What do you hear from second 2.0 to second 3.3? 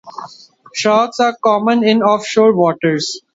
offshore waters.